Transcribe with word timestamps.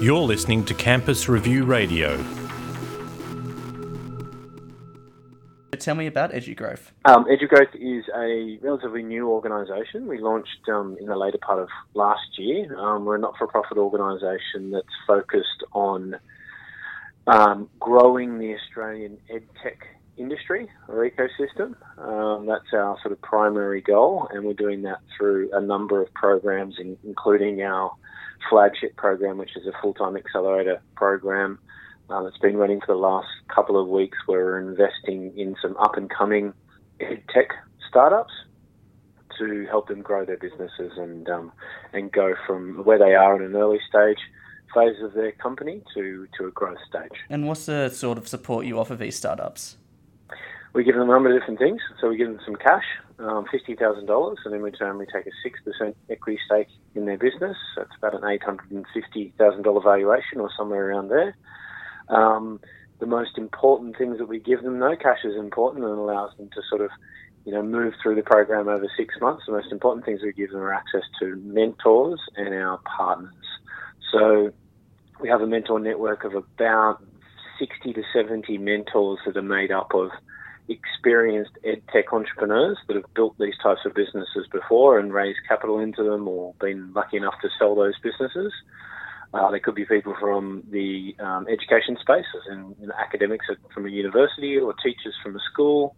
You're 0.00 0.20
listening 0.20 0.64
to 0.64 0.74
Campus 0.74 1.28
Review 1.28 1.64
Radio. 1.64 2.16
Tell 5.78 5.94
me 5.94 6.06
about 6.06 6.32
EduGrowth. 6.32 6.90
Um, 7.06 7.24
EduGrowth 7.24 7.74
is 7.74 8.04
a 8.14 8.58
relatively 8.60 9.02
new 9.02 9.30
organisation. 9.30 10.06
We 10.06 10.18
launched 10.18 10.68
um, 10.68 10.98
in 11.00 11.06
the 11.06 11.16
later 11.16 11.38
part 11.38 11.58
of 11.58 11.68
last 11.94 12.38
year. 12.38 12.78
Um, 12.78 13.06
we're 13.06 13.16
a 13.16 13.18
not-for-profit 13.18 13.78
organisation 13.78 14.70
that's 14.72 14.86
focused 15.06 15.64
on 15.72 16.16
um, 17.26 17.70
growing 17.78 18.38
the 18.38 18.54
Australian 18.54 19.16
edtech 19.32 19.78
industry 20.18 20.68
or 20.88 21.08
ecosystem. 21.08 21.74
Um, 21.98 22.44
that's 22.44 22.74
our 22.74 22.98
sort 23.00 23.12
of 23.12 23.22
primary 23.22 23.80
goal, 23.80 24.28
and 24.30 24.44
we're 24.44 24.52
doing 24.52 24.82
that 24.82 24.98
through 25.16 25.48
a 25.54 25.62
number 25.62 26.02
of 26.02 26.12
programs, 26.12 26.76
in, 26.78 26.98
including 27.04 27.62
our 27.62 27.92
flagship 28.48 28.96
program, 28.96 29.38
which 29.38 29.56
is 29.56 29.66
a 29.66 29.72
full-time 29.82 30.16
accelerator 30.16 30.80
program 30.96 31.58
um, 32.08 32.24
that's 32.24 32.38
been 32.38 32.56
running 32.56 32.80
for 32.80 32.94
the 32.94 33.00
last 33.00 33.28
couple 33.54 33.80
of 33.80 33.88
weeks. 33.88 34.18
Where 34.26 34.44
we're 34.44 34.60
investing 34.60 35.36
in 35.36 35.56
some 35.60 35.76
up-and-coming 35.76 36.52
tech 37.00 37.50
startups 37.88 38.32
to 39.38 39.66
help 39.66 39.88
them 39.88 40.02
grow 40.02 40.24
their 40.24 40.36
businesses 40.36 40.92
and 40.96 41.28
um, 41.28 41.52
and 41.92 42.12
go 42.12 42.34
from 42.46 42.84
where 42.84 42.98
they 42.98 43.14
are 43.14 43.36
in 43.36 43.42
an 43.42 43.56
early 43.56 43.80
stage 43.88 44.18
phase 44.74 45.02
of 45.02 45.14
their 45.14 45.32
company 45.32 45.82
to, 45.94 46.28
to 46.38 46.46
a 46.46 46.50
growth 46.52 46.78
stage. 46.88 47.18
And 47.28 47.46
what's 47.46 47.66
the 47.66 47.88
sort 47.88 48.18
of 48.18 48.28
support 48.28 48.66
you 48.66 48.78
offer 48.78 48.94
these 48.94 49.16
startups? 49.16 49.76
We 50.72 50.84
give 50.84 50.94
them 50.94 51.08
a 51.08 51.12
number 51.12 51.34
of 51.34 51.40
different 51.40 51.58
things. 51.58 51.80
So 52.00 52.08
we 52.08 52.16
give 52.16 52.28
them 52.28 52.40
some 52.44 52.56
cash, 52.56 52.84
um, 53.18 53.44
$50,000, 53.52 54.36
and 54.44 54.54
in 54.54 54.62
return 54.62 54.98
we 54.98 55.06
take 55.06 55.26
a 55.26 55.80
6% 55.80 55.94
equity 56.08 56.38
stake 56.46 56.68
in 56.94 57.06
their 57.06 57.18
business. 57.18 57.56
That's 57.76 57.90
about 57.98 58.14
an 58.14 58.22
$850,000 58.22 59.82
valuation 59.82 60.40
or 60.40 60.50
somewhere 60.56 60.88
around 60.88 61.08
there. 61.08 61.36
Um, 62.08 62.60
the 63.00 63.06
most 63.06 63.38
important 63.38 63.96
things 63.96 64.18
that 64.18 64.28
we 64.28 64.38
give 64.38 64.62
them, 64.62 64.78
though, 64.78 64.96
cash 64.96 65.24
is 65.24 65.34
important 65.34 65.84
and 65.84 65.94
allows 65.94 66.36
them 66.36 66.50
to 66.54 66.62
sort 66.68 66.82
of, 66.82 66.90
you 67.44 67.52
know, 67.52 67.62
move 67.62 67.94
through 68.02 68.14
the 68.14 68.22
program 68.22 68.68
over 68.68 68.86
six 68.96 69.14
months. 69.20 69.44
The 69.46 69.52
most 69.52 69.72
important 69.72 70.04
things 70.04 70.20
we 70.22 70.32
give 70.32 70.50
them 70.50 70.60
are 70.60 70.72
access 70.72 71.02
to 71.20 71.36
mentors 71.36 72.20
and 72.36 72.54
our 72.54 72.78
partners. 72.96 73.32
So 74.12 74.52
we 75.20 75.28
have 75.28 75.40
a 75.40 75.46
mentor 75.46 75.80
network 75.80 76.24
of 76.24 76.34
about 76.34 77.02
60 77.58 77.92
to 77.94 78.02
70 78.12 78.58
mentors 78.58 79.18
that 79.26 79.36
are 79.36 79.42
made 79.42 79.70
up 79.70 79.94
of 79.94 80.10
experienced 80.68 81.52
ed 81.64 81.82
tech 81.92 82.12
entrepreneurs 82.12 82.78
that 82.86 82.96
have 82.96 83.14
built 83.14 83.36
these 83.38 83.54
types 83.62 83.80
of 83.84 83.94
businesses 83.94 84.46
before 84.52 84.98
and 84.98 85.12
raised 85.12 85.38
capital 85.48 85.78
into 85.78 86.02
them 86.02 86.28
or 86.28 86.54
been 86.60 86.92
lucky 86.92 87.16
enough 87.16 87.34
to 87.42 87.48
sell 87.58 87.74
those 87.74 87.98
businesses. 88.02 88.52
Uh, 89.32 89.50
could 89.62 89.76
be 89.76 89.84
people 89.84 90.14
from 90.18 90.64
the 90.70 91.14
um, 91.20 91.46
education 91.48 91.96
spaces 92.00 92.42
and 92.48 92.74
you 92.80 92.86
know, 92.88 92.94
academics 92.98 93.46
from 93.72 93.86
a 93.86 93.88
university 93.88 94.58
or 94.58 94.74
teachers 94.82 95.14
from 95.22 95.36
a 95.36 95.40
school, 95.52 95.94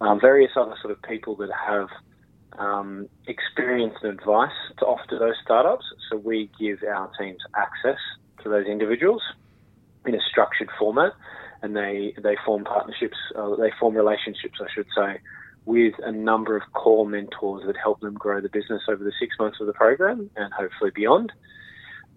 um, 0.00 0.20
various 0.20 0.52
other 0.56 0.76
sort 0.80 0.92
of 0.92 1.02
people 1.02 1.34
that 1.34 1.50
have 1.50 1.88
um, 2.58 3.08
experience 3.26 3.94
and 4.02 4.12
advice 4.12 4.52
to 4.78 4.84
offer 4.84 5.04
to 5.08 5.18
those 5.18 5.34
startups. 5.42 5.84
So 6.08 6.18
we 6.18 6.50
give 6.58 6.78
our 6.84 7.10
teams 7.18 7.40
access 7.56 7.98
to 8.42 8.48
those 8.48 8.66
individuals 8.66 9.22
in 10.06 10.14
a 10.14 10.20
structured 10.20 10.70
format, 10.78 11.12
and 11.62 11.76
they 11.76 12.14
they 12.22 12.36
form 12.44 12.64
partnerships, 12.64 13.16
uh, 13.36 13.56
they 13.56 13.70
form 13.78 13.94
relationships, 13.94 14.58
I 14.60 14.66
should 14.74 14.86
say, 14.96 15.20
with 15.64 15.94
a 16.02 16.12
number 16.12 16.56
of 16.56 16.62
core 16.72 17.06
mentors 17.06 17.64
that 17.66 17.76
help 17.76 18.00
them 18.00 18.14
grow 18.14 18.40
the 18.40 18.48
business 18.48 18.82
over 18.88 19.02
the 19.02 19.12
six 19.20 19.36
months 19.38 19.58
of 19.60 19.66
the 19.66 19.72
program 19.72 20.30
and 20.36 20.52
hopefully 20.52 20.90
beyond. 20.94 21.32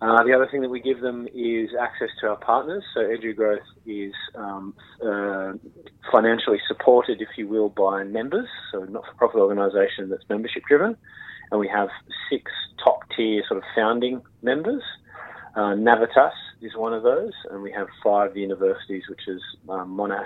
Uh, 0.02 0.24
the 0.24 0.34
other 0.34 0.48
thing 0.50 0.62
that 0.62 0.70
we 0.70 0.80
give 0.80 1.00
them 1.00 1.28
is 1.34 1.70
access 1.80 2.10
to 2.20 2.28
our 2.28 2.38
partners. 2.38 2.84
So 2.96 3.02
EduGrowth 3.02 3.60
is 3.86 4.14
um, 4.34 4.74
uh, 5.06 5.54
financially 6.12 6.58
supported, 6.68 7.22
if 7.22 7.28
you 7.38 7.48
will, 7.48 7.70
by 7.70 8.04
members. 8.04 8.48
So 8.72 8.80
not-for-profit 8.86 9.40
organisation 9.40 10.10
that's 10.10 10.24
membership 10.28 10.64
driven, 10.68 10.98
and 11.52 11.60
we 11.60 11.68
have 11.68 11.90
six 12.32 12.52
top-tier 12.84 13.44
sort 13.48 13.60
of 13.60 13.64
founding 13.76 14.24
members. 14.42 14.82
Uh, 15.56 15.76
Navitas 15.76 16.32
is 16.62 16.76
one 16.76 16.94
of 16.94 17.04
those, 17.04 17.34
and 17.50 17.62
we 17.62 17.72
have 17.72 17.88
five 18.04 18.38
universities, 18.38 19.04
which 19.10 19.28
is 19.28 19.42
um, 19.68 19.98
Monash, 19.98 20.26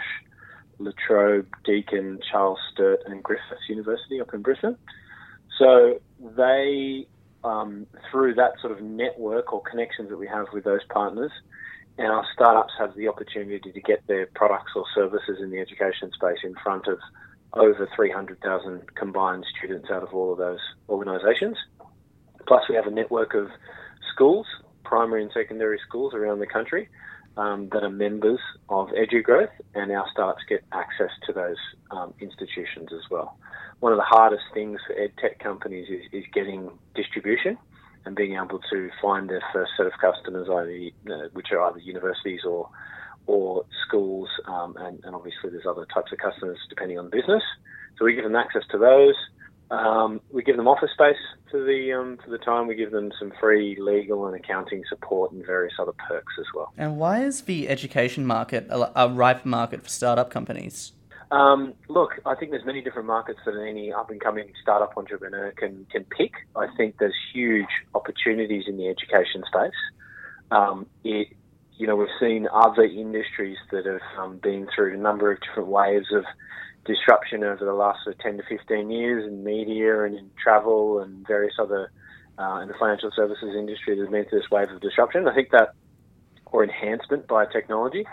La 0.77 0.91
Trobe, 1.07 1.47
Deakin, 1.63 2.19
Charles 2.31 2.59
Sturt, 2.71 2.99
and 3.07 3.23
Griffiths 3.23 3.67
University 3.67 4.21
up 4.21 4.33
in 4.33 4.41
Brisbane. 4.41 4.77
So 5.57 5.99
they 6.19 7.07
um, 7.45 7.85
through 8.11 8.33
that 8.35 8.53
sort 8.59 8.73
of 8.73 8.81
network 8.81 9.53
or 9.53 9.61
connections 9.61 10.09
that 10.09 10.17
we 10.17 10.27
have 10.27 10.47
with 10.51 10.63
those 10.63 10.83
partners, 10.89 11.31
and 11.97 12.07
our 12.07 12.25
startups 12.33 12.73
have 12.77 12.95
the 12.95 13.07
opportunity 13.07 13.71
to 13.71 13.81
get 13.81 14.05
their 14.07 14.25
products 14.35 14.71
or 14.75 14.83
services 14.93 15.37
in 15.41 15.51
the 15.51 15.59
education 15.59 16.11
space 16.11 16.39
in 16.43 16.55
front 16.63 16.87
of 16.87 16.99
over 17.53 17.87
300,000 17.95 18.95
combined 18.95 19.45
students 19.57 19.89
out 19.89 20.03
of 20.03 20.13
all 20.13 20.33
of 20.33 20.37
those 20.37 20.59
organisations. 20.89 21.55
Plus, 22.47 22.63
we 22.67 22.75
have 22.75 22.87
a 22.87 22.91
network 22.91 23.33
of 23.33 23.47
schools, 24.11 24.45
primary 24.95 25.23
and 25.23 25.31
secondary 25.33 25.79
schools 25.87 26.13
around 26.13 26.39
the 26.39 26.47
country 26.47 26.87
um, 27.37 27.69
that 27.73 27.83
are 27.83 27.89
members 27.89 28.39
of 28.69 28.87
EduGrowth, 28.89 29.55
and 29.73 29.91
our 29.91 30.05
startups 30.11 30.43
get 30.47 30.63
access 30.71 31.11
to 31.25 31.33
those 31.33 31.57
um, 31.91 32.13
institutions 32.19 32.89
as 32.93 33.09
well 33.09 33.37
one 33.79 33.91
of 33.91 33.97
the 33.97 34.03
hardest 34.03 34.43
things 34.53 34.79
for 34.87 34.93
ed 34.93 35.11
tech 35.19 35.39
companies 35.39 35.87
is, 35.89 36.01
is 36.11 36.23
getting 36.33 36.71
distribution 36.95 37.57
and 38.05 38.15
being 38.15 38.35
able 38.35 38.59
to 38.71 38.89
find 39.01 39.29
their 39.29 39.43
first 39.51 39.71
set 39.77 39.85
of 39.85 39.93
customers, 39.99 40.47
either 40.49 40.89
uh, 41.13 41.27
which 41.33 41.47
are 41.51 41.61
either 41.69 41.79
universities 41.79 42.41
or 42.47 42.69
or 43.27 43.65
schools, 43.87 44.29
um, 44.45 44.75
and, 44.77 45.03
and, 45.03 45.15
obviously 45.15 45.49
there's 45.49 45.65
other 45.65 45.87
types 45.91 46.11
of 46.11 46.19
customers 46.19 46.59
depending 46.69 46.99
on 46.99 47.05
the 47.05 47.09
business. 47.09 47.41
So 47.97 48.05
we 48.05 48.13
give 48.13 48.23
them 48.23 48.35
access 48.35 48.61
to 48.69 48.77
those. 48.77 49.15
Um, 49.71 50.21
we 50.31 50.43
give 50.43 50.57
them 50.57 50.67
office 50.67 50.91
space 50.93 51.17
for 51.49 51.63
the 51.63 51.93
um, 51.93 52.17
for 52.23 52.29
the 52.29 52.37
time. 52.37 52.67
We 52.67 52.75
give 52.75 52.91
them 52.91 53.11
some 53.19 53.31
free 53.39 53.77
legal 53.79 54.27
and 54.27 54.35
accounting 54.35 54.83
support 54.87 55.31
and 55.31 55.45
various 55.45 55.73
other 55.79 55.93
perks 56.07 56.33
as 56.39 56.45
well. 56.53 56.71
And 56.77 56.97
why 56.97 57.23
is 57.23 57.41
the 57.41 57.67
education 57.67 58.25
market 58.25 58.67
a, 58.69 59.03
a 59.03 59.09
ripe 59.09 59.43
market 59.45 59.83
for 59.83 59.89
startup 59.89 60.29
companies? 60.29 60.91
Um, 61.31 61.73
look, 61.89 62.11
I 62.25 62.35
think 62.35 62.51
there's 62.51 62.65
many 62.65 62.81
different 62.81 63.07
markets 63.07 63.39
that 63.45 63.55
any 63.59 63.91
up 63.91 64.11
and 64.11 64.21
coming 64.21 64.51
startup 64.61 64.95
entrepreneur 64.97 65.51
can 65.57 65.87
can 65.91 66.03
pick. 66.05 66.33
I 66.55 66.67
think 66.77 66.97
there's 66.99 67.15
huge 67.33 67.65
opportunities 67.95 68.65
in 68.67 68.77
the 68.77 68.87
education 68.87 69.43
space. 69.47 69.71
Um, 70.51 70.85
it, 71.03 71.29
you 71.77 71.87
know, 71.87 71.95
we've 71.95 72.07
seen 72.19 72.47
other 72.53 72.83
industries 72.83 73.57
that 73.71 73.85
have 73.85 74.01
um, 74.17 74.37
been 74.37 74.67
through 74.73 74.93
a 74.93 74.97
number 74.97 75.31
of 75.31 75.39
different 75.41 75.69
waves 75.69 76.07
of 76.13 76.23
disruption 76.85 77.43
over 77.43 77.65
the 77.65 77.73
last 77.73 78.03
sort 78.03 78.15
of 78.15 78.21
10 78.21 78.37
to 78.37 78.43
15 78.47 78.89
years 78.89 79.25
in 79.25 79.43
media 79.43 80.03
and 80.03 80.15
in 80.15 80.29
travel 80.41 80.99
and 80.99 81.25
various 81.27 81.55
other 81.59 81.91
uh, 82.37 82.59
in 82.61 82.67
the 82.67 82.73
financial 82.79 83.11
services 83.15 83.55
industry 83.55 83.97
that 83.97 84.11
been 84.11 84.25
through 84.25 84.39
this 84.39 84.51
wave 84.51 84.69
of 84.69 84.81
disruption. 84.81 85.27
I 85.27 85.33
think 85.33 85.51
that 85.51 85.73
or 86.45 86.63
enhancement 86.63 87.27
by 87.27 87.45
technology 87.45 88.05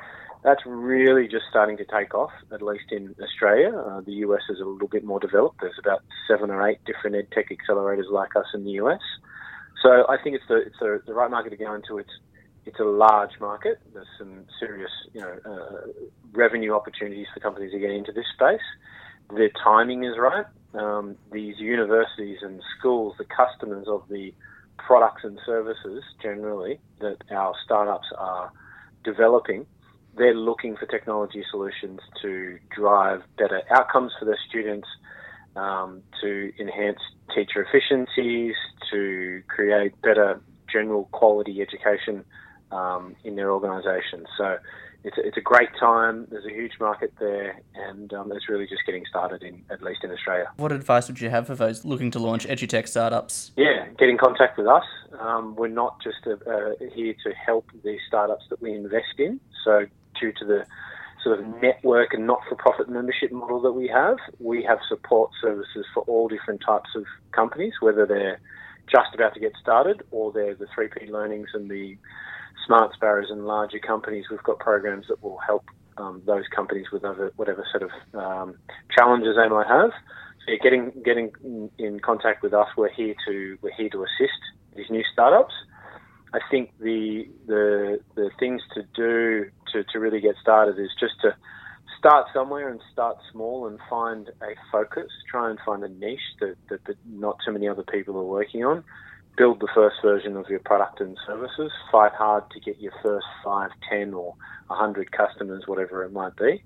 that's 0.43 0.63
really 0.67 1.29
just 1.29 1.45
starting 1.49 1.77
to 1.77 1.85
take 1.85 2.15
off, 2.15 2.33
at 2.53 2.63
least 2.63 2.91
in 2.91 3.15
Australia. 3.23 3.77
Uh, 3.77 4.01
the 4.01 4.13
US 4.27 4.43
is 4.51 4.59
a 4.61 4.65
little 4.65 4.89
bit 4.89 5.05
more 5.05 5.21
developed. 5.21 5.61
There's 5.61 5.79
about 5.79 6.03
seven 6.27 6.51
or 6.51 6.67
eight 6.67 6.79
different 6.85 7.17
ed 7.17 7.29
tech 7.33 7.47
accelerators 7.51 8.11
like 8.11 8.35
us 8.35 8.47
in 8.53 8.65
the 8.65 8.73
US. 8.83 9.01
So 9.83 10.05
I 10.09 10.17
think 10.23 10.37
it's 10.37 10.45
the 10.49 10.57
it's 10.57 10.79
the, 10.81 11.01
the 11.07 11.15
right 11.15 11.31
market 11.31 11.51
to 11.51 11.57
go 11.57 11.75
into. 11.75 11.99
It's 11.99 12.11
it's 12.65 12.79
a 12.81 12.85
large 12.85 13.33
market. 13.41 13.79
There's 13.93 14.07
some 14.19 14.45
serious 14.59 14.91
you 15.13 15.21
know 15.21 15.39
uh, 15.45 15.93
revenue 16.33 16.75
opportunities 16.75 17.27
for 17.33 17.41
companies 17.41 17.73
to 17.73 17.79
get 17.79 17.91
into 17.91 18.13
this 18.13 18.27
space. 18.35 18.61
The 19.29 19.51
timing 19.63 20.05
is 20.05 20.19
right. 20.19 20.47
Um, 20.75 21.17
these 21.33 21.59
universities 21.59 22.39
and 22.43 22.63
schools, 22.79 23.15
the 23.19 23.25
customers 23.25 23.87
of 23.89 24.03
the 24.09 24.35
products 24.79 25.23
and 25.25 25.39
services 25.45 26.03
generally 26.23 26.81
that 27.01 27.19
our 27.31 27.55
startups 27.65 28.09
are 28.17 28.51
developing 29.05 29.67
they're 30.17 30.35
looking 30.35 30.77
for 30.77 30.87
technology 30.87 31.45
solutions 31.51 32.01
to 32.21 32.59
drive 32.75 33.23
better 33.39 33.63
outcomes 33.71 34.13
for 34.19 34.25
their 34.25 34.39
students, 34.49 34.87
um, 35.57 36.03
to 36.21 36.53
enhance 36.61 36.99
teacher 37.35 37.65
efficiencies, 37.65 38.55
to 38.91 39.43
create 39.49 40.01
better 40.03 40.41
general 40.71 41.09
quality 41.13 41.63
education 41.63 42.25
um, 42.73 43.15
in 43.25 43.37
their 43.37 43.53
organisation. 43.53 44.25
So 44.37 44.59
it's 45.05 45.19
a, 45.19 45.27
it's 45.27 45.37
a 45.37 45.41
great 45.41 45.71
time. 45.79 46.27
There's 46.31 46.45
a 46.45 46.51
huge 46.51 46.73
market 46.81 47.13
there, 47.19 47.61
and 47.75 48.13
um, 48.13 48.33
it's 48.33 48.49
really 48.49 48.67
just 48.67 48.85
getting 48.87 49.05
started 49.09 49.43
in 49.43 49.63
at 49.71 49.83
least 49.83 50.05
in 50.05 50.11
Australia. 50.11 50.51
What 50.57 50.73
advice 50.73 51.09
would 51.09 51.21
you 51.21 51.31
have 51.31 51.47
for 51.47 51.55
those 51.55 51.85
looking 51.85 52.11
to 52.13 52.19
launch 52.19 52.47
edutech 52.47 52.89
startups? 52.89 53.53
Yeah, 53.57 53.89
get 53.99 54.09
in 54.09 54.19
contact 54.19 54.59
with 54.59 54.67
us. 54.67 54.85
Um, 55.21 55.57
we're 55.57 55.69
not 55.69 56.01
just 56.03 56.27
a, 56.27 56.35
uh, 56.35 56.89
here 56.95 57.15
to 57.25 57.33
help 57.35 57.67
these 57.85 58.01
startups 58.07 58.45
that 58.51 58.63
we 58.63 58.73
invest 58.73 59.19
in. 59.19 59.41
So 59.65 59.87
due 60.19 60.33
to 60.33 60.45
the 60.45 60.67
sort 61.23 61.39
of 61.39 61.47
network 61.63 62.15
and 62.15 62.27
not-for-profit 62.27 62.89
membership 62.89 63.31
model 63.31 63.61
that 63.63 63.73
we 63.73 63.87
have, 63.89 64.17
we 64.41 64.63
have 64.65 64.79
support 64.89 65.31
services 65.41 65.87
for 65.95 66.03
all 66.05 66.29
different 66.29 66.63
types 66.67 66.91
of 66.97 67.05
companies, 67.33 67.75
whether 67.81 68.07
they're 68.07 68.41
just 68.91 69.15
about 69.15 69.35
to 69.35 69.41
get 69.41 69.53
started, 69.61 70.03
or 70.11 70.33
they're 70.33 70.55
the 70.55 70.67
3P 70.77 71.11
Learnings 71.11 71.49
and 71.55 71.71
the 71.71 71.97
Smart 72.67 72.93
Sparrows 72.95 73.31
and 73.31 73.47
larger 73.47 73.79
companies. 73.79 74.27
We've 74.31 74.43
got 74.43 74.59
programs 74.59 75.07
that 75.09 75.23
will 75.23 75.39
help 75.39 75.65
um, 75.97 76.23
those 76.27 76.45
companies 76.55 76.87
with 76.93 77.05
other, 77.05 77.33
whatever 77.37 77.65
sort 77.71 77.83
of 77.83 77.91
um, 78.15 78.57
challenges 78.97 79.37
they 79.37 79.49
might 79.49 79.67
have. 79.67 79.91
So 80.47 80.55
getting 80.63 80.93
getting 81.05 81.33
in 81.79 82.01
contact 82.01 82.43
with 82.43 82.53
us, 82.53 82.69
we're 82.77 82.91
here 82.93 83.15
to 83.27 83.59
we're 83.63 83.75
here 83.77 83.91
to 83.91 84.03
assist 84.03 84.41
these 84.75 84.91
new 84.91 85.03
startups. 85.13 85.55
I 86.33 86.41
think 86.51 86.71
the 86.81 87.29
the 87.47 88.01
the 88.15 88.31
things 88.39 88.63
to 88.75 88.83
do 88.95 89.51
to, 89.73 89.85
to 89.85 89.99
really 89.99 90.21
get 90.21 90.35
started 90.41 90.79
is 90.79 90.91
just 90.99 91.15
to 91.23 91.37
start 91.99 92.27
somewhere 92.35 92.69
and 92.69 92.81
start 92.93 93.19
small 93.31 93.69
and 93.69 93.79
find 93.89 94.31
a 94.43 94.55
focus. 94.73 95.09
Try 95.31 95.51
and 95.51 95.59
find 95.65 95.85
a 95.85 95.89
niche 95.89 96.21
that, 96.41 96.57
that, 96.69 96.85
that 96.87 96.97
not 97.07 97.39
too 97.45 97.53
many 97.53 97.69
other 97.69 97.85
people 97.85 98.17
are 98.17 98.25
working 98.25 98.65
on. 98.65 98.83
Build 99.37 99.61
the 99.61 99.69
first 99.75 99.97
version 100.03 100.37
of 100.37 100.49
your 100.49 100.61
product 100.61 101.01
and 101.01 101.17
services. 101.27 101.73
Fight 101.91 102.13
hard 102.13 102.45
to 102.51 102.61
get 102.61 102.81
your 102.81 102.93
first 103.03 103.27
five, 103.45 103.71
ten, 103.91 104.13
or 104.13 104.35
a 104.69 104.75
hundred 104.75 105.11
customers, 105.13 105.65
whatever 105.67 106.05
it 106.05 106.13
might 106.13 106.37
be. 106.37 106.63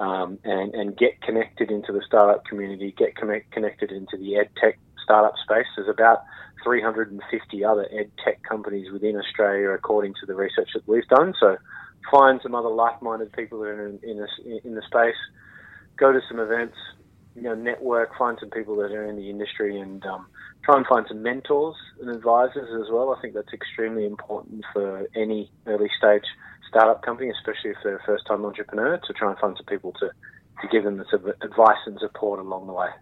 Um, 0.00 0.38
and, 0.44 0.74
and 0.74 0.96
get 0.96 1.20
connected 1.22 1.70
into 1.70 1.92
the 1.92 2.02
startup 2.06 2.44
community, 2.44 2.94
get 2.96 3.16
connect, 3.16 3.50
connected 3.50 3.90
into 3.90 4.16
the 4.16 4.36
ed 4.36 4.48
tech 4.60 4.78
startup 5.02 5.34
space. 5.42 5.66
There's 5.76 5.88
about 5.88 6.22
350 6.62 7.64
other 7.64 7.88
ed 7.90 8.10
tech 8.24 8.42
companies 8.42 8.92
within 8.92 9.16
Australia, 9.16 9.70
according 9.70 10.14
to 10.20 10.26
the 10.26 10.34
research 10.34 10.68
that 10.74 10.86
we've 10.86 11.06
done. 11.08 11.34
So 11.40 11.56
find 12.10 12.40
some 12.42 12.54
other 12.54 12.68
like-minded 12.68 13.32
people 13.32 13.60
that 13.60 13.68
are 13.68 13.86
in, 13.86 13.98
in, 14.02 14.26
in 14.64 14.74
the 14.74 14.82
space, 14.82 15.16
go 15.96 16.12
to 16.12 16.20
some 16.28 16.38
events, 16.38 16.76
you 17.38 17.44
know, 17.44 17.54
network, 17.54 18.10
find 18.18 18.36
some 18.40 18.50
people 18.50 18.76
that 18.76 18.92
are 18.92 19.04
in 19.04 19.16
the 19.16 19.30
industry, 19.30 19.80
and 19.80 20.04
um, 20.04 20.26
try 20.64 20.76
and 20.76 20.86
find 20.86 21.06
some 21.08 21.22
mentors 21.22 21.76
and 22.00 22.10
advisors 22.10 22.68
as 22.84 22.90
well. 22.92 23.14
I 23.16 23.20
think 23.22 23.34
that's 23.34 23.52
extremely 23.52 24.04
important 24.04 24.64
for 24.72 25.06
any 25.14 25.50
early-stage 25.66 26.24
startup 26.68 27.02
company, 27.02 27.30
especially 27.30 27.70
if 27.70 27.76
they're 27.84 27.96
a 27.96 28.02
first-time 28.04 28.44
entrepreneur, 28.44 28.98
to 28.98 29.12
try 29.12 29.30
and 29.30 29.38
find 29.38 29.56
some 29.56 29.66
people 29.66 29.92
to 30.00 30.10
to 30.60 30.68
give 30.72 30.82
them 30.82 30.96
the 30.96 31.36
advice 31.40 31.76
and 31.86 31.96
support 32.00 32.40
along 32.40 32.66
the 32.66 32.72
way. 32.72 32.88